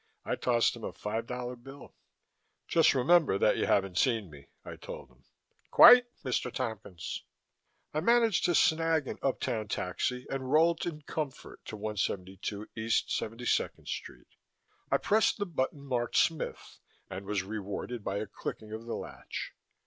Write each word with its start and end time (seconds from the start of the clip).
I 0.25 0.35
tossed 0.35 0.75
him 0.75 0.83
a 0.83 0.91
five 0.91 1.27
dollar 1.27 1.55
bill. 1.55 1.93
"Just 2.67 2.95
remember 2.95 3.37
that 3.37 3.57
you 3.57 3.67
haven't 3.67 3.99
seen 3.99 4.31
me," 4.31 4.47
I 4.65 4.75
told 4.75 5.11
him. 5.11 5.23
"Quite, 5.69 6.07
Mr. 6.25 6.51
Tompkins." 6.51 7.23
I 7.93 7.99
managed 7.99 8.45
to 8.45 8.55
snag 8.55 9.07
an 9.07 9.19
uptown 9.21 9.67
taxi 9.67 10.25
and 10.31 10.51
rolled 10.51 10.87
in 10.87 11.03
comfort 11.03 11.63
to 11.65 11.77
172 11.77 12.67
East 12.75 13.09
72nd 13.09 13.87
Street. 13.87 14.35
I 14.89 14.97
pressed 14.97 15.37
the 15.37 15.45
button 15.45 15.85
marked 15.85 16.17
Smith 16.17 16.79
and 17.07 17.27
was 17.27 17.43
rewarded 17.43 18.03
by 18.03 18.17
a 18.17 18.25
clicking 18.25 18.71
of 18.71 18.87
the 18.87 18.95
latch. 18.95 19.51